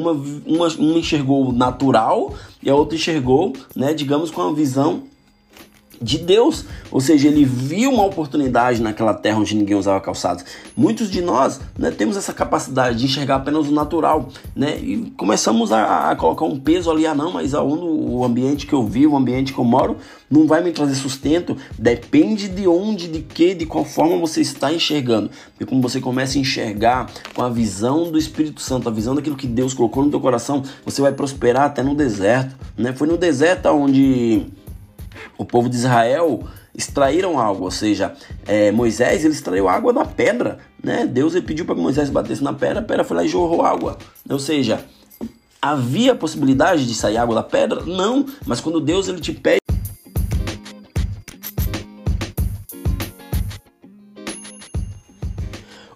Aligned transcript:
uma, 0.00 0.12
uma, 0.46 0.68
uma 0.68 0.98
enxergou 0.98 1.52
natural 1.52 2.34
e 2.62 2.70
a 2.70 2.74
outra 2.74 2.96
enxergou, 2.96 3.52
né, 3.74 3.94
digamos, 3.94 4.30
com 4.30 4.42
a 4.42 4.52
visão 4.52 5.04
de 6.00 6.16
Deus, 6.16 6.64
ou 6.90 7.00
seja, 7.00 7.28
ele 7.28 7.44
viu 7.44 7.90
uma 7.90 8.06
oportunidade 8.06 8.80
naquela 8.80 9.12
terra 9.12 9.38
onde 9.38 9.54
ninguém 9.54 9.76
usava 9.76 10.00
calçados. 10.00 10.44
Muitos 10.74 11.10
de 11.10 11.20
nós 11.20 11.60
né, 11.78 11.90
temos 11.90 12.16
essa 12.16 12.32
capacidade 12.32 12.98
de 12.98 13.04
enxergar 13.04 13.36
apenas 13.36 13.68
o 13.68 13.72
natural, 13.72 14.28
né? 14.56 14.78
E 14.78 15.12
começamos 15.16 15.72
a, 15.72 16.10
a 16.10 16.16
colocar 16.16 16.46
um 16.46 16.58
peso 16.58 16.90
ali, 16.90 17.06
ah 17.06 17.14
não, 17.14 17.32
mas 17.32 17.54
aonde 17.54 17.84
o 17.84 18.24
ambiente 18.24 18.66
que 18.66 18.72
eu 18.72 18.82
vivo, 18.82 19.12
o 19.12 19.16
ambiente 19.16 19.52
que 19.52 19.58
eu 19.58 19.64
moro, 19.64 19.98
não 20.30 20.46
vai 20.46 20.62
me 20.62 20.72
trazer 20.72 20.94
sustento. 20.94 21.54
Depende 21.78 22.48
de 22.48 22.66
onde, 22.66 23.06
de 23.06 23.20
que, 23.20 23.54
de 23.54 23.66
qual 23.66 23.84
forma 23.84 24.16
você 24.16 24.40
está 24.40 24.72
enxergando. 24.72 25.30
E 25.60 25.66
como 25.66 25.82
você 25.82 26.00
começa 26.00 26.38
a 26.38 26.40
enxergar 26.40 27.10
com 27.34 27.42
a 27.42 27.50
visão 27.50 28.10
do 28.10 28.16
Espírito 28.16 28.62
Santo, 28.62 28.88
a 28.88 28.92
visão 28.92 29.14
daquilo 29.14 29.36
que 29.36 29.46
Deus 29.46 29.74
colocou 29.74 30.02
no 30.02 30.10
teu 30.10 30.20
coração, 30.20 30.62
você 30.82 31.02
vai 31.02 31.12
prosperar 31.12 31.64
até 31.64 31.82
no 31.82 31.94
deserto, 31.94 32.56
né? 32.76 32.94
Foi 32.94 33.06
no 33.06 33.18
deserto 33.18 33.66
onde 33.68 34.46
o 35.40 35.44
povo 35.46 35.70
de 35.70 35.76
Israel 35.76 36.44
extraíram 36.74 37.38
algo, 37.38 37.64
ou 37.64 37.70
seja, 37.70 38.12
é, 38.46 38.70
Moisés 38.70 39.24
ele 39.24 39.32
extraiu 39.32 39.70
água 39.70 39.90
da 39.90 40.04
pedra, 40.04 40.58
né? 40.84 41.06
Deus 41.06 41.34
ele 41.34 41.46
pediu 41.46 41.64
para 41.64 41.74
Moisés 41.74 42.10
batesse 42.10 42.44
na 42.44 42.52
pedra, 42.52 42.80
a 42.80 42.82
pedra 42.82 43.04
foi 43.04 43.16
lá 43.16 43.24
e 43.24 43.28
jorrou 43.28 43.62
água, 43.62 43.96
ou 44.28 44.38
seja, 44.38 44.84
havia 45.60 46.14
possibilidade 46.14 46.86
de 46.86 46.94
sair 46.94 47.16
água 47.16 47.34
da 47.34 47.42
pedra? 47.42 47.82
Não, 47.86 48.26
mas 48.44 48.60
quando 48.60 48.82
Deus 48.82 49.08
ele 49.08 49.18
te 49.18 49.32
pede 49.32 49.60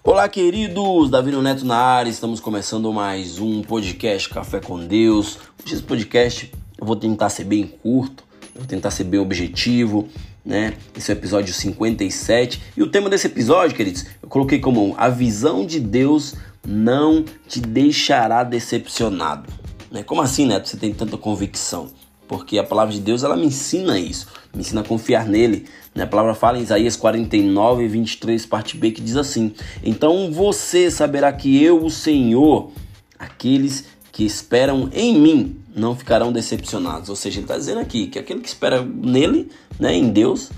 Olá, 0.03 0.27
queridos! 0.27 1.11
Davi 1.11 1.31
Neto 1.31 1.65
na 1.65 1.77
área, 1.77 2.09
estamos 2.09 2.39
começando 2.39 2.91
mais 2.91 3.37
um 3.37 3.61
podcast 3.61 4.27
Café 4.27 4.59
com 4.59 4.79
Deus. 4.79 5.37
Hoje 5.63 5.75
esse 5.75 5.83
podcast 5.83 6.51
eu 6.77 6.85
vou 6.85 6.95
tentar 6.95 7.29
ser 7.29 7.45
bem 7.45 7.65
curto, 7.65 8.24
vou 8.55 8.65
tentar 8.65 8.89
ser 8.89 9.03
bem 9.03 9.19
objetivo, 9.19 10.07
né? 10.43 10.73
Esse 10.95 11.11
é 11.11 11.15
o 11.15 11.17
episódio 11.17 11.53
57. 11.53 12.61
E 12.77 12.81
o 12.81 12.87
tema 12.87 13.09
desse 13.09 13.27
episódio, 13.27 13.75
queridos, 13.75 14.05
eu 14.23 14.29
coloquei 14.29 14.59
como 14.59 14.95
a 14.97 15.09
visão 15.09 15.65
de 15.65 15.79
Deus 15.79 16.35
não 16.65 17.23
te 17.47 17.59
deixará 17.59 18.43
decepcionado. 18.43 19.51
Né? 19.91 20.03
Como 20.03 20.21
assim, 20.21 20.45
Neto? 20.45 20.69
Você 20.69 20.77
tem 20.77 20.93
tanta 20.93 21.17
convicção? 21.17 21.89
Porque 22.27 22.57
a 22.57 22.63
palavra 22.63 22.93
de 22.93 23.01
Deus, 23.01 23.23
ela 23.23 23.35
me 23.35 23.45
ensina 23.45 23.99
isso, 23.99 24.27
me 24.53 24.61
ensina 24.61 24.81
a 24.81 24.83
confiar 24.83 25.27
nele. 25.27 25.65
Né? 25.93 26.03
A 26.03 26.07
palavra 26.07 26.33
fala 26.33 26.57
em 26.57 26.61
Isaías 26.61 26.95
49, 26.95 27.87
23, 27.87 28.45
parte 28.45 28.77
B, 28.77 28.91
que 28.91 29.01
diz 29.01 29.17
assim: 29.17 29.53
Então 29.83 30.31
você 30.31 30.89
saberá 30.89 31.31
que 31.31 31.61
eu, 31.61 31.83
o 31.83 31.91
Senhor, 31.91 32.71
aqueles 33.19 33.85
que 34.15 34.23
esperam 34.23 34.89
em 34.93 35.19
mim 35.19 35.57
não 35.75 35.93
ficarão 35.93 36.31
decepcionados. 36.31 37.09
Ou 37.09 37.17
seja, 37.17 37.37
ele 37.37 37.43
está 37.43 37.57
dizendo 37.57 37.81
aqui 37.81 38.07
que 38.07 38.17
aquele 38.17 38.39
que 38.39 38.47
espera 38.47 38.81
nele, 38.81 39.51
né, 39.77 39.93
em 39.93 40.07
Deus, 40.07 40.51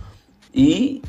e 0.54 1.02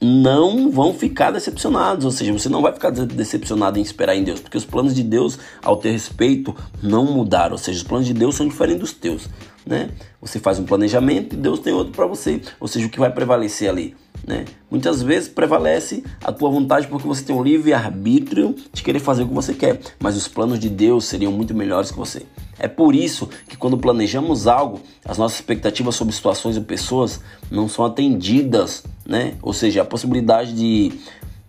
não 0.00 0.68
vão 0.68 0.92
ficar 0.92 1.30
decepcionados, 1.30 2.04
ou 2.04 2.10
seja, 2.10 2.32
você 2.32 2.48
não 2.48 2.60
vai 2.60 2.72
ficar 2.72 2.90
decepcionado 2.90 3.78
em 3.78 3.82
esperar 3.82 4.16
em 4.16 4.24
Deus, 4.24 4.40
porque 4.40 4.58
os 4.58 4.64
planos 4.64 4.92
de 4.92 5.04
Deus 5.04 5.38
ao 5.62 5.76
teu 5.76 5.92
respeito 5.92 6.56
não 6.82 7.04
mudaram, 7.04 7.52
ou 7.52 7.58
seja, 7.58 7.78
os 7.78 7.84
planos 7.84 8.08
de 8.08 8.14
Deus 8.14 8.34
são 8.34 8.48
diferentes 8.48 8.80
dos 8.80 8.92
teus, 8.92 9.28
né? 9.64 9.90
Você 10.20 10.40
faz 10.40 10.58
um 10.58 10.64
planejamento 10.64 11.34
e 11.34 11.38
Deus 11.38 11.60
tem 11.60 11.72
outro 11.72 11.92
para 11.92 12.06
você, 12.06 12.40
ou 12.58 12.66
seja, 12.66 12.86
o 12.86 12.90
que 12.90 12.98
vai 12.98 13.12
prevalecer 13.12 13.70
ali 13.70 13.94
né? 14.26 14.44
Muitas 14.70 15.02
vezes 15.02 15.28
prevalece 15.28 16.04
a 16.22 16.32
tua 16.32 16.50
vontade 16.50 16.86
porque 16.86 17.06
você 17.06 17.22
tem 17.22 17.34
um 17.34 17.42
livre 17.42 17.72
arbítrio 17.72 18.54
de 18.72 18.82
querer 18.82 19.00
fazer 19.00 19.22
o 19.22 19.28
que 19.28 19.34
você 19.34 19.54
quer, 19.54 19.80
mas 19.98 20.16
os 20.16 20.28
planos 20.28 20.58
de 20.58 20.68
Deus 20.68 21.06
seriam 21.06 21.32
muito 21.32 21.54
melhores 21.54 21.90
que 21.90 21.98
você. 21.98 22.22
É 22.58 22.68
por 22.68 22.94
isso 22.94 23.28
que 23.48 23.56
quando 23.56 23.78
planejamos 23.78 24.46
algo, 24.46 24.80
as 25.04 25.18
nossas 25.18 25.38
expectativas 25.38 25.94
sobre 25.94 26.14
situações 26.14 26.56
e 26.56 26.60
pessoas 26.60 27.20
não 27.50 27.68
são 27.68 27.84
atendidas, 27.84 28.84
né? 29.06 29.34
Ou 29.42 29.52
seja, 29.52 29.82
a 29.82 29.84
possibilidade 29.84 30.52
de 30.52 30.92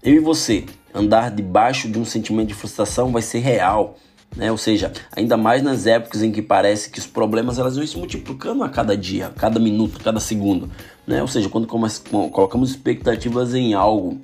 eu 0.02 0.16
e 0.16 0.20
você 0.20 0.66
andar 0.94 1.32
debaixo 1.32 1.90
de 1.90 2.00
um 2.00 2.06
sentimento 2.06 2.48
de 2.48 2.53
frustração 2.53 3.12
vai 3.12 3.22
ser 3.22 3.40
real. 3.40 3.98
Né? 4.36 4.52
Ou 4.52 4.58
seja, 4.58 4.92
ainda 5.16 5.36
mais 5.36 5.62
nas 5.62 5.86
épocas 5.86 6.24
em 6.24 6.31
que 6.31 6.42
parece 6.42 6.90
que 6.90 7.00
os 7.00 7.08
problemas 7.08 7.59
elas 7.59 7.75
vão 7.75 7.86
se 7.86 7.97
multiplicando 7.97 8.64
a 8.64 8.69
cada 8.69 8.96
dia, 8.96 9.28
a 9.28 9.30
cada 9.30 9.59
minuto, 9.59 9.97
a 10.00 10.03
cada 10.03 10.19
segundo. 10.19 10.69
Né? 11.06 11.22
Ou 11.22 11.28
seja, 11.28 11.50
quando 11.50 11.68
colocamos 11.68 12.70
expectativas 12.70 13.53
em 13.53 13.74
algo, 13.74 14.22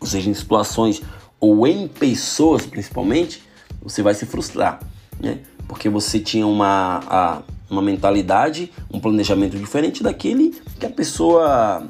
ou 0.00 0.06
seja, 0.06 0.28
em 0.28 0.34
situações 0.34 1.02
ou 1.40 1.66
em 1.66 1.88
pessoas 1.88 2.66
principalmente, 2.66 3.42
você 3.82 4.02
vai 4.02 4.14
se 4.14 4.26
frustrar, 4.26 4.80
né? 5.20 5.38
Porque 5.68 5.88
você 5.88 6.18
tinha 6.18 6.46
uma, 6.46 7.00
a, 7.08 7.42
uma 7.70 7.82
mentalidade, 7.82 8.72
um 8.92 9.00
planejamento 9.00 9.56
diferente 9.56 10.02
daquele 10.02 10.54
que 10.78 10.86
a 10.86 10.90
pessoa 10.90 11.86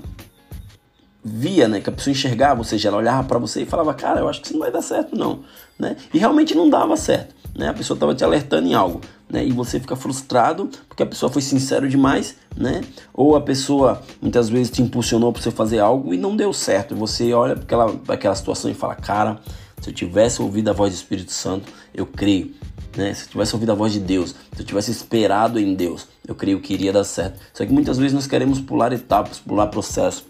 via, 1.26 1.66
né, 1.66 1.80
que 1.80 1.90
a 1.90 1.92
pessoa 1.92 2.12
enxergava, 2.12 2.60
ou 2.60 2.64
seja, 2.64 2.88
ela 2.88 2.98
olhava 2.98 3.26
para 3.26 3.38
você 3.38 3.62
e 3.62 3.66
falava, 3.66 3.92
cara, 3.92 4.20
eu 4.20 4.28
acho 4.28 4.40
que 4.40 4.46
isso 4.46 4.54
não 4.54 4.60
vai 4.60 4.70
dar 4.70 4.80
certo 4.80 5.16
não, 5.16 5.40
né? 5.76 5.96
E 6.14 6.18
realmente 6.18 6.54
não 6.54 6.70
dava 6.70 6.96
certo, 6.96 7.34
né? 7.56 7.68
A 7.68 7.74
pessoa 7.74 7.96
estava 7.96 8.14
te 8.14 8.22
alertando 8.22 8.68
em 8.68 8.74
algo, 8.74 9.00
né? 9.28 9.44
E 9.44 9.50
você 9.50 9.80
fica 9.80 9.96
frustrado 9.96 10.70
porque 10.88 11.02
a 11.02 11.06
pessoa 11.06 11.30
foi 11.30 11.42
sincero 11.42 11.88
demais, 11.88 12.36
né? 12.56 12.80
Ou 13.12 13.34
a 13.34 13.40
pessoa 13.40 14.00
muitas 14.22 14.48
vezes 14.48 14.70
te 14.70 14.80
impulsionou 14.80 15.32
para 15.32 15.42
você 15.42 15.50
fazer 15.50 15.80
algo 15.80 16.14
e 16.14 16.16
não 16.16 16.36
deu 16.36 16.52
certo. 16.52 16.94
E 16.94 16.96
você 16.96 17.32
olha 17.32 17.56
para 17.56 17.64
aquela, 17.64 18.00
aquela 18.08 18.34
situação 18.36 18.70
e 18.70 18.74
fala, 18.74 18.94
cara, 18.94 19.40
se 19.80 19.90
eu 19.90 19.94
tivesse 19.94 20.40
ouvido 20.40 20.70
a 20.70 20.72
voz 20.72 20.92
do 20.92 20.96
Espírito 20.96 21.32
Santo, 21.32 21.72
eu 21.92 22.06
creio, 22.06 22.54
né? 22.96 23.12
Se 23.12 23.24
eu 23.24 23.30
tivesse 23.30 23.52
ouvido 23.52 23.72
a 23.72 23.74
voz 23.74 23.92
de 23.92 23.98
Deus, 23.98 24.30
se 24.54 24.62
eu 24.62 24.64
tivesse 24.64 24.92
esperado 24.92 25.58
em 25.58 25.74
Deus, 25.74 26.06
eu 26.26 26.36
creio 26.36 26.60
que 26.60 26.72
iria 26.72 26.92
dar 26.92 27.02
certo. 27.04 27.40
Só 27.52 27.66
que 27.66 27.72
muitas 27.72 27.98
vezes 27.98 28.12
nós 28.12 28.28
queremos 28.28 28.60
pular 28.60 28.92
etapas, 28.92 29.40
pular 29.40 29.66
processos 29.66 30.24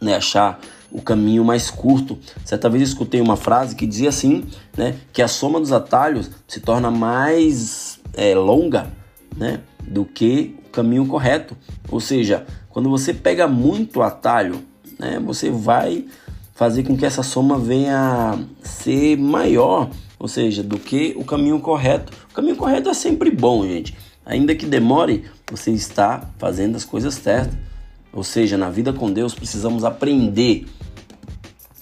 né, 0.00 0.16
achar 0.16 0.60
o 0.90 1.00
caminho 1.00 1.44
mais 1.44 1.70
curto. 1.70 2.18
Certa 2.44 2.68
vez 2.68 2.88
escutei 2.88 3.20
uma 3.20 3.36
frase 3.36 3.76
que 3.76 3.86
dizia 3.86 4.08
assim, 4.08 4.46
né, 4.76 4.96
que 5.12 5.22
a 5.22 5.28
soma 5.28 5.60
dos 5.60 5.72
atalhos 5.72 6.30
se 6.48 6.60
torna 6.60 6.90
mais 6.90 8.00
é, 8.14 8.34
longa, 8.34 8.88
né, 9.36 9.60
do 9.82 10.04
que 10.04 10.56
o 10.66 10.70
caminho 10.70 11.06
correto. 11.06 11.56
Ou 11.88 12.00
seja, 12.00 12.46
quando 12.68 12.88
você 12.88 13.14
pega 13.14 13.46
muito 13.46 14.02
atalho, 14.02 14.64
né, 14.98 15.20
você 15.24 15.50
vai 15.50 16.06
fazer 16.54 16.82
com 16.82 16.96
que 16.96 17.06
essa 17.06 17.22
soma 17.22 17.58
venha 17.58 18.38
ser 18.62 19.16
maior, 19.16 19.88
ou 20.18 20.28
seja, 20.28 20.62
do 20.62 20.78
que 20.78 21.14
o 21.16 21.24
caminho 21.24 21.58
correto. 21.60 22.12
O 22.30 22.34
caminho 22.34 22.56
correto 22.56 22.90
é 22.90 22.94
sempre 22.94 23.30
bom, 23.30 23.66
gente. 23.66 23.96
Ainda 24.26 24.54
que 24.54 24.66
demore, 24.66 25.24
você 25.50 25.70
está 25.70 26.28
fazendo 26.38 26.76
as 26.76 26.84
coisas 26.84 27.14
certas. 27.14 27.56
Ou 28.12 28.24
seja, 28.24 28.56
na 28.56 28.70
vida 28.70 28.92
com 28.92 29.12
Deus 29.12 29.34
precisamos 29.34 29.84
aprender 29.84 30.66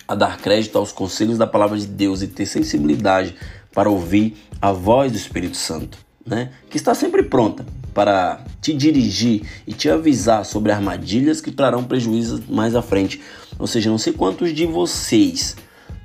a 0.06 0.14
dar 0.14 0.38
crédito 0.38 0.78
aos 0.78 0.92
conselhos 0.92 1.38
da 1.38 1.46
palavra 1.46 1.78
de 1.78 1.86
Deus 1.86 2.22
e 2.22 2.28
ter 2.28 2.46
sensibilidade 2.46 3.34
para 3.72 3.90
ouvir 3.90 4.36
a 4.60 4.72
voz 4.72 5.12
do 5.12 5.18
Espírito 5.18 5.56
Santo, 5.56 5.98
né? 6.26 6.50
Que 6.70 6.76
está 6.76 6.94
sempre 6.94 7.22
pronta 7.22 7.64
para 7.92 8.44
te 8.60 8.72
dirigir 8.72 9.42
e 9.66 9.72
te 9.72 9.88
avisar 9.88 10.44
sobre 10.44 10.72
armadilhas 10.72 11.40
que 11.40 11.50
trarão 11.50 11.84
prejuízos 11.84 12.40
mais 12.48 12.74
à 12.74 12.82
frente. 12.82 13.20
Ou 13.58 13.66
seja, 13.66 13.90
não 13.90 13.98
sei 13.98 14.12
quantos 14.12 14.54
de 14.54 14.66
vocês 14.66 15.56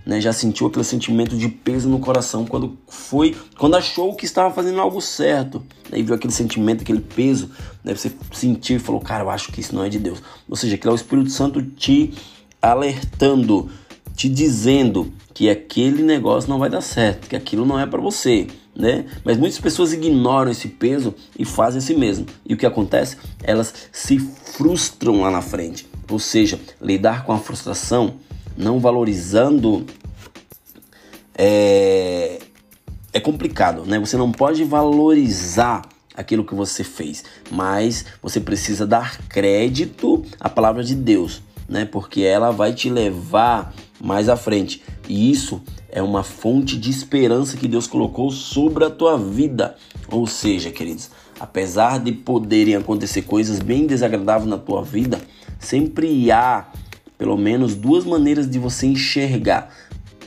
né, 0.05 0.19
já 0.19 0.33
sentiu 0.33 0.67
aquele 0.67 0.83
sentimento 0.83 1.35
de 1.37 1.47
peso 1.47 1.87
no 1.87 1.99
coração 1.99 2.45
quando 2.45 2.77
foi, 2.87 3.35
quando 3.57 3.75
achou 3.75 4.15
que 4.15 4.25
estava 4.25 4.53
fazendo 4.53 4.79
algo 4.79 4.99
certo, 5.01 5.63
né, 5.89 5.99
e 5.99 6.03
viu 6.03 6.15
aquele 6.15 6.33
sentimento, 6.33 6.81
aquele 6.81 6.99
peso, 6.99 7.49
né, 7.83 7.95
você 7.95 8.11
sentiu 8.31 8.77
e 8.77 8.79
falou, 8.79 9.01
cara, 9.01 9.23
eu 9.23 9.29
acho 9.29 9.51
que 9.51 9.61
isso 9.61 9.73
não 9.73 9.83
é 9.83 9.89
de 9.89 9.99
Deus. 9.99 10.21
Ou 10.49 10.55
seja, 10.55 10.77
que 10.77 10.87
é 10.87 10.91
o 10.91 10.95
Espírito 10.95 11.29
Santo 11.29 11.61
te 11.61 12.13
alertando, 12.61 13.69
te 14.15 14.29
dizendo 14.29 15.11
que 15.33 15.49
aquele 15.49 16.03
negócio 16.03 16.49
não 16.49 16.59
vai 16.59 16.69
dar 16.69 16.81
certo, 16.81 17.27
que 17.27 17.35
aquilo 17.35 17.65
não 17.65 17.79
é 17.79 17.85
para 17.85 17.99
você, 17.99 18.47
né? 18.75 19.05
Mas 19.23 19.37
muitas 19.37 19.59
pessoas 19.59 19.93
ignoram 19.93 20.51
esse 20.51 20.67
peso 20.67 21.13
e 21.37 21.43
fazem 21.43 21.79
assim 21.79 21.95
mesmo. 21.95 22.25
E 22.45 22.53
o 22.53 22.57
que 22.57 22.65
acontece? 22.65 23.17
Elas 23.41 23.73
se 23.91 24.19
frustram 24.19 25.21
lá 25.21 25.31
na 25.31 25.41
frente. 25.41 25.87
Ou 26.09 26.19
seja, 26.19 26.59
lidar 26.79 27.25
com 27.25 27.31
a 27.31 27.39
frustração 27.39 28.15
não 28.57 28.79
valorizando 28.79 29.85
é, 31.35 32.39
é 33.11 33.19
complicado, 33.19 33.85
né? 33.85 33.99
Você 33.99 34.17
não 34.17 34.31
pode 34.31 34.63
valorizar 34.63 35.81
aquilo 36.15 36.43
que 36.43 36.53
você 36.53 36.83
fez, 36.83 37.23
mas 37.51 38.05
você 38.21 38.39
precisa 38.39 38.85
dar 38.85 39.17
crédito 39.27 40.23
à 40.39 40.49
palavra 40.49 40.83
de 40.83 40.95
Deus, 40.95 41.41
né? 41.67 41.85
Porque 41.85 42.21
ela 42.21 42.51
vai 42.51 42.73
te 42.73 42.89
levar 42.89 43.73
mais 44.01 44.29
à 44.29 44.35
frente. 44.35 44.83
E 45.07 45.31
isso 45.31 45.61
é 45.89 46.01
uma 46.01 46.23
fonte 46.23 46.77
de 46.77 46.89
esperança 46.89 47.57
que 47.57 47.67
Deus 47.67 47.87
colocou 47.87 48.31
sobre 48.31 48.85
a 48.85 48.89
tua 48.89 49.17
vida. 49.17 49.75
Ou 50.09 50.27
seja, 50.27 50.71
queridos, 50.71 51.09
apesar 51.39 51.99
de 51.99 52.11
poderem 52.11 52.75
acontecer 52.75 53.23
coisas 53.23 53.59
bem 53.59 53.85
desagradáveis 53.85 54.49
na 54.49 54.57
tua 54.57 54.83
vida, 54.83 55.19
sempre 55.59 56.31
há 56.31 56.67
pelo 57.17 57.37
menos 57.37 57.75
duas 57.75 58.03
maneiras 58.03 58.49
de 58.49 58.59
você 58.59 58.87
enxergar. 58.87 59.69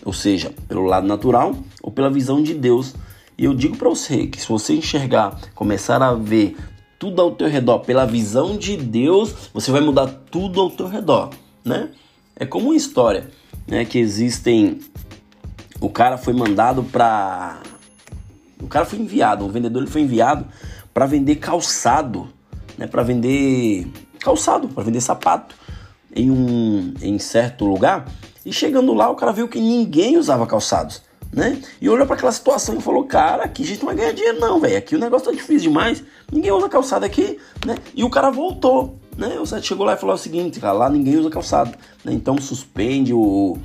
Ou 0.06 0.12
seja, 0.12 0.55
pelo 0.69 0.85
lado 0.85 1.05
natural 1.05 1.56
ou 1.82 1.91
pela 1.91 2.08
visão 2.08 2.41
de 2.41 2.55
Deus. 2.55 2.94
E 3.37 3.44
eu 3.44 3.53
digo 3.53 3.76
para 3.76 3.88
você 3.88 4.29
que 4.29 4.41
se 4.41 4.49
você 4.49 4.75
enxergar, 4.75 5.37
começar 5.53 6.00
a 6.00 6.14
ver 6.14 6.56
tudo 6.97 7.20
ao 7.20 7.32
teu 7.32 7.49
redor 7.49 7.81
pela 7.81 8.06
visão 8.06 8.56
de 8.56 8.76
Deus, 8.76 9.50
você 9.53 9.73
vai 9.73 9.81
mudar 9.81 10.06
tudo 10.31 10.61
ao 10.61 10.70
teu 10.70 10.87
redor, 10.87 11.31
né? 11.64 11.91
É 12.37 12.47
como 12.47 12.67
uma 12.67 12.76
história, 12.76 13.29
né, 13.67 13.85
que 13.85 13.99
existem 13.99 14.79
o 15.81 15.91
cara 15.91 16.17
foi 16.17 16.32
mandado 16.32 16.85
para 16.85 17.61
o 18.62 18.69
cara 18.69 18.87
foi 18.87 19.00
enviado, 19.00 19.44
o 19.44 19.49
vendedor 19.49 19.82
ele 19.82 19.91
foi 19.91 20.02
enviado 20.02 20.47
para 20.94 21.05
vender 21.05 21.37
calçado, 21.37 22.29
né, 22.79 22.87
para 22.87 23.02
vender 23.02 23.91
calçado, 24.20 24.69
para 24.69 24.85
vender 24.85 25.00
sapato 25.00 25.56
em 26.14 26.31
um 26.31 26.94
em 27.02 27.19
certo 27.19 27.64
lugar. 27.64 28.06
E 28.47 28.53
chegando 28.53 28.95
lá, 28.95 29.11
o 29.11 29.17
cara 29.17 29.33
viu 29.33 29.47
que 29.47 29.61
ninguém 29.61 30.17
usava 30.17 30.47
calçados 30.47 31.03
né? 31.33 31.61
E 31.81 31.89
olhou 31.89 32.07
para 32.07 32.17
aquela 32.17 32.33
situação 32.33 32.77
e 32.77 32.81
falou: 32.81 33.05
Cara, 33.05 33.45
aqui 33.45 33.63
a 33.63 33.67
gente 33.67 33.81
não 33.81 33.87
vai 33.87 33.97
ganhar 33.97 34.13
dinheiro, 34.13 34.41
não, 34.41 34.59
velho. 34.59 34.79
Aqui 34.79 34.97
o 34.97 34.99
negócio 34.99 35.27
tá 35.27 35.33
difícil 35.33 35.71
demais. 35.71 36.03
Ninguém 36.33 36.51
usa 36.51 36.69
calçado 36.69 37.05
aqui, 37.05 37.39
né? 37.65 37.77
E 37.95 38.03
o 38.03 38.11
cara 38.11 38.31
voltou, 38.31 38.99
né? 39.17 39.39
O 39.39 39.47
Sete 39.47 39.69
chegou 39.69 39.85
lá 39.85 39.93
e 39.93 39.99
falou 39.99 40.15
o 40.15 40.19
seguinte: 40.19 40.59
Cara, 40.59 40.73
lá 40.73 40.89
ninguém 40.89 41.17
usa 41.17 41.29
calçado, 41.29 41.77
né? 42.05 42.13
Então 42.13 42.39
suspende 42.39 43.13
o, 43.13 43.59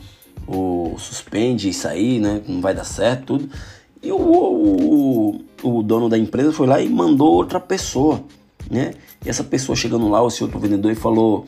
o. 0.48 0.96
Suspende 0.98 1.70
isso 1.70 1.88
aí, 1.88 2.20
né? 2.20 2.42
Não 2.46 2.60
vai 2.60 2.74
dar 2.74 2.84
certo, 2.84 3.38
tudo. 3.38 3.50
E 4.04 4.12
o, 4.12 4.18
o, 4.18 5.42
o 5.64 5.84
dono 5.84 6.10
da 6.10 6.18
empresa 6.18 6.52
foi 6.52 6.68
lá 6.68 6.82
e 6.82 6.90
mandou 6.90 7.34
outra 7.34 7.60
pessoa, 7.60 8.22
né? 8.70 8.96
E 9.24 9.30
essa 9.30 9.44
pessoa 9.44 9.76
chegando 9.76 10.10
lá, 10.10 10.26
esse 10.26 10.44
outro 10.44 10.60
vendedor, 10.60 10.92
e 10.92 10.96
falou. 10.96 11.46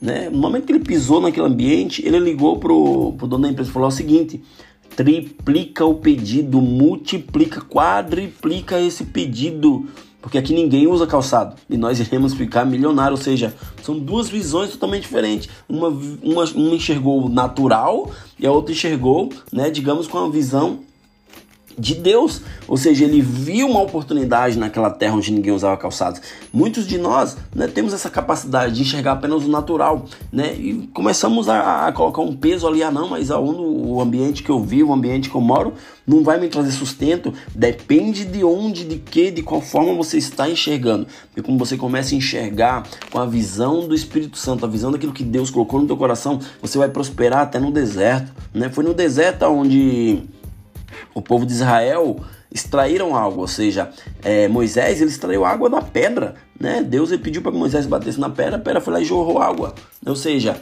Né? 0.00 0.28
No 0.30 0.38
momento 0.38 0.66
que 0.66 0.72
ele 0.72 0.84
pisou 0.84 1.20
naquele 1.20 1.46
ambiente, 1.46 2.04
ele 2.06 2.18
ligou 2.18 2.58
pro, 2.58 3.12
pro 3.12 3.26
dono 3.26 3.44
da 3.44 3.50
empresa 3.50 3.70
e 3.70 3.72
falou 3.72 3.88
o 3.88 3.92
seguinte: 3.92 4.42
triplica 4.94 5.84
o 5.84 5.94
pedido, 5.94 6.60
multiplica, 6.60 7.60
quadriplica 7.60 8.80
esse 8.80 9.04
pedido, 9.04 9.86
porque 10.20 10.38
aqui 10.38 10.52
ninguém 10.54 10.86
usa 10.86 11.06
calçado 11.06 11.54
e 11.68 11.76
nós 11.76 12.00
iremos 12.00 12.34
ficar 12.34 12.64
milionários. 12.64 13.20
Ou 13.20 13.24
seja, 13.24 13.54
são 13.82 13.98
duas 13.98 14.28
visões 14.28 14.70
totalmente 14.70 15.02
diferentes. 15.02 15.48
Uma, 15.68 15.88
uma, 15.88 16.44
uma 16.44 16.74
enxergou 16.74 17.28
natural 17.28 18.10
e 18.38 18.46
a 18.46 18.50
outra 18.50 18.72
enxergou, 18.72 19.30
né, 19.52 19.70
digamos, 19.70 20.08
com 20.08 20.18
a 20.18 20.28
visão 20.28 20.80
de 21.78 21.94
Deus, 21.94 22.40
ou 22.66 22.76
seja, 22.76 23.04
ele 23.04 23.20
viu 23.20 23.68
uma 23.68 23.82
oportunidade 23.82 24.58
naquela 24.58 24.90
terra 24.90 25.14
onde 25.14 25.30
ninguém 25.30 25.52
usava 25.52 25.76
calçados. 25.76 26.20
Muitos 26.52 26.86
de 26.86 26.96
nós 26.98 27.36
né, 27.54 27.66
temos 27.66 27.92
essa 27.92 28.08
capacidade 28.08 28.74
de 28.74 28.82
enxergar 28.82 29.12
apenas 29.12 29.44
o 29.44 29.48
natural, 29.48 30.06
né? 30.32 30.54
E 30.54 30.88
começamos 30.92 31.48
a, 31.48 31.86
a 31.86 31.92
colocar 31.92 32.22
um 32.22 32.34
peso 32.34 32.66
ali, 32.66 32.82
ah 32.82 32.90
não, 32.90 33.08
mas 33.08 33.30
aonde 33.30 33.60
o 33.60 34.00
ambiente 34.00 34.42
que 34.42 34.50
eu 34.50 34.60
vivo, 34.60 34.90
o 34.90 34.94
ambiente 34.94 35.28
que 35.28 35.36
eu 35.36 35.40
moro, 35.40 35.74
não 36.06 36.22
vai 36.22 36.40
me 36.40 36.48
trazer 36.48 36.70
sustento. 36.70 37.32
Depende 37.54 38.24
de 38.24 38.42
onde, 38.42 38.84
de 38.84 38.96
que, 38.96 39.30
de 39.30 39.42
qual 39.42 39.60
forma 39.60 39.92
você 39.94 40.16
está 40.16 40.48
enxergando. 40.48 41.06
E 41.36 41.42
como 41.42 41.58
você 41.58 41.76
começa 41.76 42.14
a 42.14 42.18
enxergar 42.18 42.84
com 43.10 43.18
a 43.18 43.26
visão 43.26 43.86
do 43.86 43.94
Espírito 43.94 44.38
Santo, 44.38 44.64
a 44.64 44.68
visão 44.68 44.90
daquilo 44.90 45.12
que 45.12 45.24
Deus 45.24 45.50
colocou 45.50 45.80
no 45.80 45.86
teu 45.86 45.96
coração, 45.96 46.40
você 46.62 46.78
vai 46.78 46.88
prosperar 46.88 47.40
até 47.40 47.58
no 47.58 47.70
deserto, 47.70 48.32
né? 48.54 48.70
Foi 48.70 48.84
no 48.84 48.94
deserto 48.94 49.44
onde 49.44 50.22
o 51.16 51.22
povo 51.22 51.46
de 51.46 51.54
Israel 51.54 52.20
extraíram 52.52 53.16
algo, 53.16 53.40
ou 53.40 53.48
seja, 53.48 53.90
é, 54.22 54.48
Moisés 54.48 55.00
ele 55.00 55.08
extraiu 55.08 55.46
água 55.46 55.70
da 55.70 55.80
pedra, 55.80 56.34
né? 56.60 56.82
Deus 56.82 57.10
ele 57.10 57.22
pediu 57.22 57.40
para 57.40 57.50
Moisés 57.50 57.86
batesse 57.86 58.20
na 58.20 58.28
pedra, 58.28 58.56
a 58.56 58.58
pedra 58.58 58.82
foi 58.82 58.92
lá 58.92 59.00
e 59.00 59.04
jorrou 59.06 59.40
água, 59.40 59.74
ou 60.04 60.14
seja, 60.14 60.60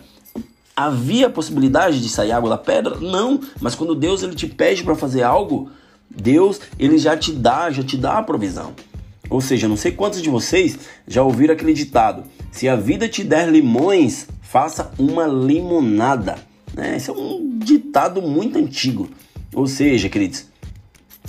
havia 0.76 1.28
possibilidade 1.28 2.00
de 2.00 2.08
sair 2.08 2.30
água 2.30 2.50
da 2.50 2.56
pedra? 2.56 3.00
Não, 3.00 3.40
mas 3.60 3.74
quando 3.74 3.96
Deus 3.96 4.22
ele 4.22 4.36
te 4.36 4.46
pede 4.46 4.84
para 4.84 4.94
fazer 4.94 5.24
algo, 5.24 5.70
Deus 6.08 6.60
ele 6.78 6.98
já 6.98 7.16
te 7.16 7.32
dá, 7.32 7.68
já 7.72 7.82
te 7.82 7.96
dá 7.96 8.18
a 8.18 8.22
provisão. 8.22 8.74
Ou 9.28 9.40
seja, 9.40 9.66
não 9.66 9.76
sei 9.76 9.90
quantos 9.90 10.22
de 10.22 10.30
vocês 10.30 10.78
já 11.04 11.24
ouviram 11.24 11.54
aquele 11.54 11.72
ditado: 11.72 12.22
se 12.52 12.68
a 12.68 12.76
vida 12.76 13.08
te 13.08 13.24
der 13.24 13.48
limões, 13.48 14.28
faça 14.40 14.92
uma 15.00 15.26
limonada. 15.26 16.36
Né? 16.72 16.96
Esse 16.96 17.10
é 17.10 17.12
um 17.12 17.58
ditado 17.58 18.22
muito 18.22 18.56
antigo. 18.56 19.08
Ou 19.54 19.66
seja, 19.66 20.08
queridos, 20.08 20.46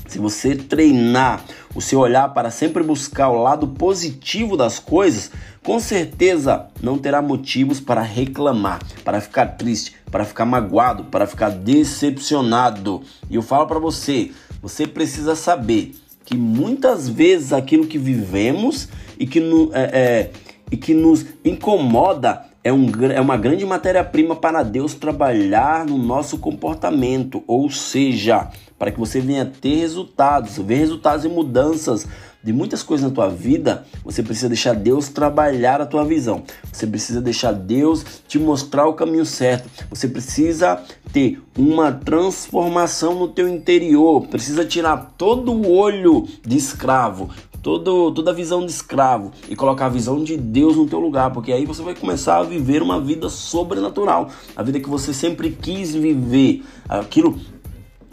se 0.07 0.19
você 0.19 0.55
treinar 0.55 1.43
o 1.73 1.81
seu 1.81 1.99
olhar 1.99 2.29
para 2.33 2.49
sempre 2.49 2.83
buscar 2.83 3.29
o 3.29 3.41
lado 3.41 3.67
positivo 3.67 4.55
das 4.55 4.79
coisas, 4.79 5.31
com 5.63 5.79
certeza 5.79 6.67
não 6.81 6.97
terá 6.97 7.21
motivos 7.21 7.79
para 7.79 8.01
reclamar, 8.01 8.79
para 9.03 9.19
ficar 9.19 9.57
triste, 9.57 9.95
para 10.09 10.23
ficar 10.23 10.45
magoado, 10.45 11.05
para 11.05 11.27
ficar 11.27 11.49
decepcionado. 11.49 13.01
E 13.29 13.35
eu 13.35 13.41
falo 13.41 13.67
para 13.67 13.79
você, 13.79 14.31
você 14.61 14.87
precisa 14.87 15.35
saber 15.35 15.93
que 16.23 16.35
muitas 16.35 17.09
vezes 17.09 17.51
aquilo 17.51 17.85
que 17.85 17.97
vivemos 17.97 18.87
e 19.19 19.27
que, 19.27 19.39
no, 19.39 19.69
é, 19.73 19.83
é, 19.83 20.31
e 20.71 20.77
que 20.77 20.93
nos 20.93 21.25
incomoda 21.43 22.45
é, 22.65 22.73
um, 22.73 22.89
é 23.13 23.21
uma 23.21 23.37
grande 23.37 23.63
matéria-prima 23.63 24.35
para 24.35 24.63
Deus 24.63 24.95
trabalhar 24.95 25.85
no 25.85 25.99
nosso 25.99 26.39
comportamento, 26.39 27.43
ou 27.45 27.69
seja, 27.69 28.49
para 28.79 28.91
que 28.91 28.99
você 28.99 29.21
venha 29.21 29.45
ter 29.45 29.75
resultados, 29.75 30.57
ver 30.57 30.77
resultados 30.77 31.23
e 31.25 31.29
mudanças 31.29 32.07
de 32.43 32.51
muitas 32.51 32.81
coisas 32.81 33.07
na 33.07 33.13
tua 33.13 33.29
vida, 33.29 33.85
você 34.03 34.23
precisa 34.23 34.49
deixar 34.49 34.73
Deus 34.73 35.09
trabalhar 35.09 35.79
a 35.79 35.85
tua 35.85 36.03
visão. 36.03 36.43
Você 36.71 36.87
precisa 36.87 37.21
deixar 37.21 37.51
Deus 37.51 38.03
te 38.27 38.39
mostrar 38.39 38.87
o 38.87 38.93
caminho 38.93 39.25
certo. 39.25 39.69
Você 39.89 40.07
precisa 40.07 40.81
ter 41.13 41.41
uma 41.57 41.91
transformação 41.91 43.13
no 43.13 43.27
teu 43.27 43.47
interior. 43.47 44.27
Precisa 44.27 44.65
tirar 44.65 45.13
todo 45.17 45.51
o 45.51 45.71
olho 45.71 46.27
de 46.43 46.57
escravo, 46.57 47.29
todo, 47.65 48.11
toda 48.11 48.29
a 48.29 48.33
visão 48.33 48.63
de 48.63 48.71
escravo 48.71 49.31
e 49.49 49.55
colocar 49.55 49.87
a 49.87 49.89
visão 49.89 50.23
de 50.23 50.37
Deus 50.37 50.75
no 50.75 50.85
teu 50.85 50.99
lugar, 50.99 51.31
porque 51.31 51.51
aí 51.51 51.65
você 51.65 51.81
vai 51.81 51.95
começar 51.95 52.37
a 52.37 52.43
viver 52.43 52.83
uma 52.83 53.01
vida 53.01 53.27
sobrenatural, 53.27 54.29
a 54.55 54.61
vida 54.61 54.79
que 54.79 54.87
você 54.87 55.11
sempre 55.11 55.49
quis 55.49 55.95
viver, 55.95 56.63
aquilo 56.87 57.39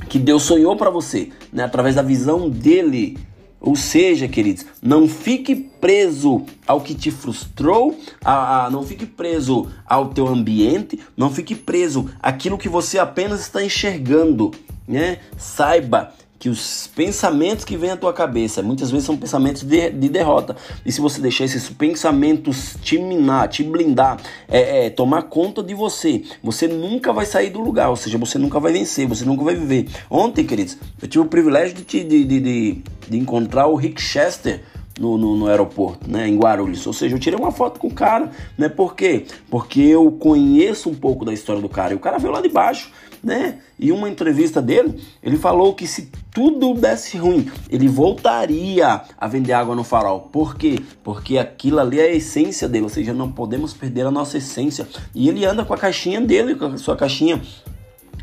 que 0.09 0.19
Deus 0.19 0.45
sonhou 0.45 0.75
para 0.75 0.89
você, 0.89 1.29
né, 1.53 1.65
através 1.65 1.97
da 1.97 2.01
visão 2.01 2.49
dele. 2.49 3.19
Ou 3.61 3.77
seja, 3.77 4.27
queridos, 4.27 4.65
não 4.81 5.07
fique 5.07 5.55
preso 5.55 6.47
ao 6.67 6.81
que 6.81 6.95
te 6.95 7.11
frustrou, 7.11 7.95
a, 8.25 8.65
a, 8.65 8.71
não 8.71 8.83
fique 8.85 9.05
preso 9.05 9.69
ao 9.87 10.09
teu 10.09 10.27
ambiente, 10.29 10.99
não 11.15 11.31
fique 11.31 11.55
preso 11.55 12.09
àquilo 12.23 12.57
que 12.57 12.71
você 12.71 12.99
apenas 12.99 13.43
está 13.43 13.63
enxergando, 13.63 14.51
né? 14.89 15.19
Saiba 15.37 16.11
que 16.43 16.49
os 16.49 16.89
pensamentos 16.89 17.65
que 17.65 17.77
vêm 17.77 17.93
à 17.93 17.97
tua 17.97 18.13
cabeça 18.13 18.65
muitas 18.65 18.91
vezes 18.91 19.07
são 19.07 19.17
pensamentos 19.17 19.63
de, 19.63 19.91
de 19.91 20.09
derrota. 20.09 20.57
E 20.85 20.91
se 20.91 21.01
você 21.01 21.21
deixar 21.21 21.45
esses 21.45 21.69
pensamentos 21.69 22.77
te 22.83 22.99
minar, 22.99 23.47
te 23.47 23.63
blindar, 23.63 24.21
é, 24.49 24.87
é, 24.87 24.91
tomar 24.91 25.23
conta 25.23 25.63
de 25.63 25.73
você, 25.73 26.25
você 26.43 26.67
nunca 26.67 27.13
vai 27.13 27.27
sair 27.27 27.49
do 27.49 27.61
lugar, 27.61 27.91
ou 27.91 27.97
seja, 27.97 28.19
você 28.19 28.39
nunca 28.39 28.59
vai 28.59 28.73
vencer, 28.73 29.07
você 29.07 29.25
nunca 29.25 29.45
vai 29.45 29.55
viver. 29.55 29.89
Ontem, 30.11 30.45
queridos, 30.45 30.77
eu 31.01 31.07
tive 31.07 31.25
o 31.25 31.29
privilégio 31.29 31.77
de, 31.77 31.85
de, 31.85 32.25
de, 32.25 32.41
de, 32.41 32.83
de 33.09 33.19
encontrar 33.19 33.69
o 33.69 33.77
Rick 33.77 34.03
Chester. 34.03 34.65
No, 35.01 35.17
no, 35.17 35.35
no, 35.35 35.47
aeroporto, 35.47 36.09
né, 36.09 36.29
em 36.29 36.37
Guarulhos. 36.37 36.87
Ou 36.87 36.93
seja, 36.93 37.17
eu 37.17 37.19
tirei 37.19 37.39
uma 37.39 37.51
foto 37.51 37.81
com 37.81 37.87
o 37.87 37.95
cara, 37.95 38.31
né? 38.59 38.69
Por 38.69 38.95
quê? 38.95 39.25
Porque 39.51 39.81
eu 39.81 40.13
conheço 40.13 40.91
um 40.91 40.95
pouco 40.95 41.25
da 41.25 41.33
história 41.33 41.63
do 41.63 41.69
cara. 41.69 41.95
E 41.95 41.97
o 41.97 41.99
cara 41.99 42.19
veio 42.19 42.31
lá 42.31 42.43
de 42.43 42.51
baixo, 42.51 42.93
né? 43.23 43.59
E 43.79 43.93
uma 43.93 44.09
entrevista 44.09 44.61
dele, 44.61 45.01
ele 45.23 45.37
falou 45.37 45.75
que 45.75 45.87
se 45.87 46.11
tudo 46.33 46.75
desse 46.75 47.17
ruim, 47.17 47.51
ele 47.71 47.89
voltaria 47.89 49.03
a 49.17 49.29
vender 49.29 49.53
água 49.53 49.77
no 49.77 49.85
farol. 49.85 50.29
Por 50.33 50.57
quê? 50.57 50.79
Porque 51.05 51.39
aquilo 51.39 51.79
ali 51.79 52.01
é 52.01 52.05
a 52.05 52.15
essência 52.15 52.69
dele, 52.69 52.85
ou 52.85 52.91
seja, 52.91 53.13
não 53.13 53.31
podemos 53.31 53.73
perder 53.73 54.07
a 54.07 54.11
nossa 54.11 54.39
essência. 54.39 54.89
E 55.15 55.29
ele 55.29 55.45
anda 55.45 55.65
com 55.65 55.75
a 55.75 55.79
caixinha 55.79 56.21
dele, 56.21 56.55
com 56.55 56.67
a 56.67 56.77
sua 56.77 56.97
caixinha, 56.97 57.41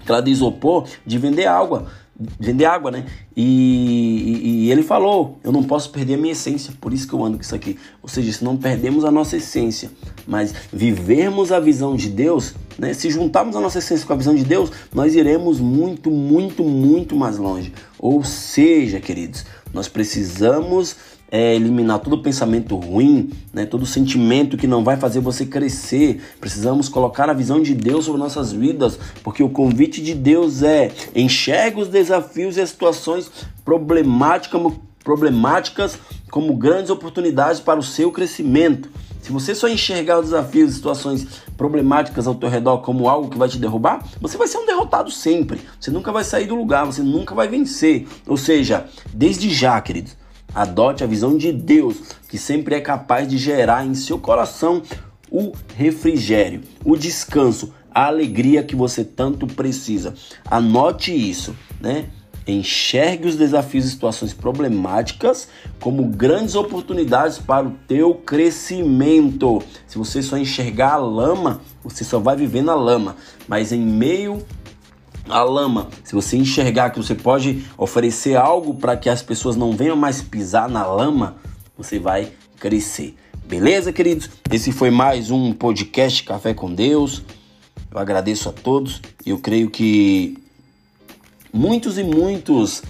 aquela 0.02 0.22
de 0.22 0.32
isopor, 0.32 0.88
de 1.06 1.18
vender 1.18 1.46
água 1.46 1.88
vender 2.40 2.66
água, 2.66 2.92
né? 2.92 3.06
E, 3.36 3.44
e, 3.44 4.66
e, 4.66 4.72
ele 4.72 4.84
falou: 4.84 5.40
eu 5.44 5.52
não 5.52 5.64
posso 5.64 5.90
perder 5.92 6.16
a 6.16 6.18
minha 6.18 6.34
essência, 6.34 6.74
por 6.80 6.94
isso 6.94 7.08
que 7.08 7.14
eu 7.14 7.24
ando 7.24 7.38
com 7.38 7.44
isso 7.44 7.56
aqui. 7.56 7.78
Ou 8.02 8.10
seja, 8.10 8.32
se 8.34 8.44
não 8.44 8.58
perdemos 8.58 9.06
a 9.06 9.12
nossa 9.12 9.38
essência, 9.38 9.90
mas 10.28 10.54
vivermos 10.72 11.52
a 11.52 11.60
visão 11.60 11.96
de 11.96 12.10
Deus, 12.10 12.54
né? 12.78 12.94
Se 12.94 13.10
juntarmos 13.10 13.56
a 13.56 13.62
nossa 13.62 13.80
essência 13.80 14.06
com 14.06 14.14
a 14.14 14.18
visão 14.18 14.36
de 14.36 14.44
Deus, 14.44 14.72
nós 14.94 15.16
iremos 15.16 15.60
muito, 15.60 16.12
muito, 16.12 16.64
muito 16.64 17.16
mais 17.16 17.38
longe. 17.38 17.74
Ou 17.98 18.24
seja, 18.24 19.00
queridos, 19.00 19.46
nós 19.74 19.88
precisamos 19.88 20.96
é, 21.32 21.56
eliminar 21.56 22.00
todo 22.00 22.22
pensamento 22.22 22.76
ruim, 22.76 23.32
né, 23.54 23.66
todo 23.66 23.86
sentimento 23.86 24.58
que 24.58 24.68
não 24.68 24.84
vai 24.84 24.98
fazer 24.98 25.20
você 25.20 25.46
crescer. 25.46 26.22
Precisamos 26.40 26.90
colocar 26.90 27.30
a 27.30 27.34
visão 27.34 27.62
de 27.62 27.76
Deus 27.76 28.06
sobre 28.06 28.20
nossas 28.20 28.52
vidas, 28.52 29.00
porque 29.24 29.44
o 29.44 29.50
convite 29.50 30.02
de 30.02 30.14
Deus 30.14 30.64
é 30.64 30.92
enxergue 31.16 31.82
os 31.82 31.88
desafios 31.88 32.58
e 32.58 32.62
as 32.62 32.70
situações 32.70 33.30
problemáticas, 33.64 34.62
problemáticas 35.04 36.00
como 36.32 36.56
grandes 36.56 36.90
oportunidades 36.90 37.60
para 37.60 37.80
o 37.80 37.84
seu 37.84 38.12
crescimento. 38.12 38.90
Se 39.22 39.32
você 39.32 39.54
só 39.54 39.68
enxergar 39.68 40.20
os 40.20 40.26
desafios, 40.26 40.74
situações 40.74 41.28
problemáticas 41.58 42.26
ao 42.26 42.36
teu 42.36 42.50
redor 42.50 42.80
como 42.80 43.10
algo 43.10 43.30
que 43.30 43.38
vai 43.38 43.50
te 43.50 43.60
derrubar, 43.60 44.04
você 44.20 44.38
vai 44.38 44.48
ser 44.48 44.58
um 44.58 44.66
derrotado 44.66 45.12
sempre. 45.12 45.60
Você 45.80 45.92
nunca 45.92 46.12
vai 46.12 46.24
sair 46.24 46.48
do 46.48 46.56
lugar, 46.56 46.86
você 46.86 47.04
nunca 47.04 47.36
vai 47.36 47.48
vencer. 47.48 48.08
Ou 48.26 48.38
seja, 48.38 48.88
desde 49.14 49.50
já, 49.54 49.80
queridos, 49.82 50.16
adote 50.54 51.04
a 51.04 51.08
visão 51.08 51.38
de 51.38 51.52
Deus, 51.52 51.98
que 52.28 52.38
sempre 52.38 52.76
é 52.76 52.82
capaz 52.82 53.28
de 53.28 53.38
gerar 53.38 53.86
em 53.86 53.94
seu 53.94 54.18
coração 54.20 54.82
o 55.32 55.52
refrigério, 55.76 56.62
o 56.84 56.96
descanso, 56.96 57.74
a 57.92 58.08
alegria 58.08 58.64
que 58.64 58.76
você 58.76 59.04
tanto 59.04 59.48
precisa. 59.48 60.14
Anote 60.46 61.12
isso, 61.12 61.56
né? 61.80 62.06
Enxergue 62.48 63.28
os 63.28 63.36
desafios 63.36 63.86
e 63.86 63.90
situações 63.92 64.34
problemáticas 64.34 65.50
como 65.80 66.04
grandes 66.06 66.56
oportunidades 66.56 67.38
para 67.38 67.68
o 67.68 67.76
teu 67.88 68.16
crescimento. 68.16 69.62
Se 69.86 70.00
você 70.00 70.24
só 70.24 70.36
enxergar 70.36 70.94
a 70.94 70.98
lama, 70.98 71.62
você 71.84 72.04
só 72.04 72.18
vai 72.18 72.36
viver 72.36 72.64
na 72.64 72.74
lama, 72.74 73.16
mas 73.48 73.72
em 73.72 73.82
meio 73.82 74.44
à 75.30 75.44
lama, 75.44 75.88
se 76.04 76.14
você 76.14 76.38
enxergar 76.38 76.90
que 76.90 76.98
você 76.98 77.16
pode 77.16 77.64
oferecer 77.78 78.36
algo 78.36 78.74
para 78.74 78.98
que 78.98 79.10
as 79.10 79.22
pessoas 79.22 79.56
não 79.56 79.76
venham 79.76 79.96
mais 79.96 80.22
pisar 80.22 80.68
na 80.70 80.86
lama, 80.86 81.36
você 81.78 82.00
vai 82.00 82.32
crescer. 82.60 83.16
Beleza, 83.46 83.94
queridos? 83.94 84.30
Esse 84.52 84.72
foi 84.72 84.90
mais 84.90 85.32
um 85.32 85.54
podcast 85.54 86.24
Café 86.24 86.54
com 86.54 86.74
Deus. 86.74 87.24
Eu 87.92 87.98
agradeço 87.98 88.50
a 88.50 88.52
todos. 88.52 89.02
Eu 89.26 89.40
creio 89.40 89.70
que 89.70 90.38
muitos 91.52 91.98
e 91.98 92.04
muitos 92.04 92.84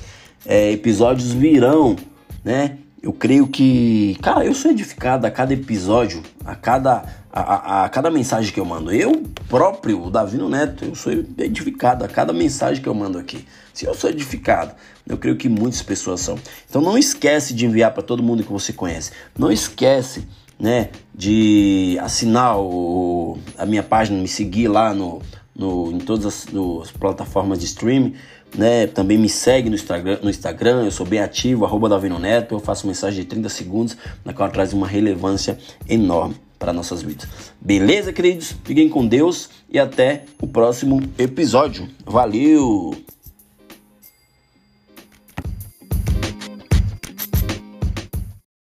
é, 0.46 0.72
episódios 0.72 1.32
virão, 1.32 1.96
né? 2.44 2.78
Eu 3.02 3.14
creio 3.14 3.48
que, 3.48 4.18
cara, 4.22 4.46
eu 4.46 4.54
sou 4.54 4.72
edificado 4.72 5.26
a 5.26 5.32
cada 5.32 5.54
episódio, 5.54 6.22
a 6.44 6.54
cada, 6.54 7.06
a, 7.32 7.42
a, 7.42 7.86
a 7.86 7.90
cada 7.90 8.12
mensagem 8.12 8.54
que 8.54 8.60
eu 8.60 8.66
mando. 8.66 8.92
Eu 8.92 9.24
próprio, 9.48 10.04
o 10.04 10.12
Davino 10.12 10.50
Neto, 10.50 10.84
eu 10.84 10.96
sou 10.96 11.14
edificado 11.14 12.04
a 12.04 12.08
cada 12.10 12.34
mensagem 12.34 12.84
que 12.84 12.90
eu 12.90 12.94
mando 12.94 13.18
aqui. 13.18 13.48
Se 13.74 13.86
eu 13.86 13.94
sou 13.94 14.10
edificado, 14.10 14.74
eu 15.08 15.18
creio 15.18 15.38
que 15.38 15.48
muitas 15.48 15.82
pessoas 15.82 16.20
são. 16.20 16.38
Então 16.70 16.82
não 16.82 16.98
esquece 16.98 17.54
de 17.54 17.66
enviar 17.66 17.94
para 17.94 18.04
todo 18.04 18.22
mundo 18.22 18.44
que 18.44 18.52
você 18.52 18.74
conhece. 18.74 19.12
Não 19.38 19.50
esquece, 19.50 20.28
né, 20.60 20.90
de 21.16 21.98
assinar 22.02 22.60
o, 22.60 23.38
a 23.58 23.66
minha 23.66 23.84
página, 23.84 24.20
me 24.20 24.28
seguir 24.28 24.68
lá 24.68 24.94
no, 24.94 25.22
no, 25.60 25.92
em 25.92 26.00
todas 26.00 26.26
as, 26.26 26.48
as 26.82 26.92
plataformas 26.92 27.60
de 27.60 27.66
streaming 27.66 28.16
né? 28.58 28.88
Também 28.88 29.18
me 29.18 29.30
segue 29.30 29.70
no 29.70 29.76
Instagram, 29.76 30.20
no 30.22 30.30
Instagram, 30.30 30.86
eu 30.86 30.92
sou 30.92 31.06
bem 31.06 31.20
ativo, 31.20 31.66
arroba 31.66 31.90
Davino 31.90 32.20
Neto, 32.20 32.56
eu 32.56 32.60
faço 32.60 32.88
mensagem 32.88 33.22
de 33.22 33.28
30 33.28 33.50
segundos, 33.50 33.98
na 34.24 34.34
qual 34.34 34.50
traz 34.50 34.74
uma 34.74 34.88
relevância 34.88 35.58
enorme 35.88 36.36
para 36.58 36.74
nossas 36.74 37.02
vidas. 37.02 37.28
Beleza, 37.62 38.12
queridos? 38.12 38.56
Fiquem 38.64 38.90
com 38.90 39.06
Deus 39.06 39.50
e 39.70 39.80
até 39.80 40.26
o 40.42 40.48
próximo 40.48 41.02
episódio. 41.18 41.88
Valeu! 42.06 42.96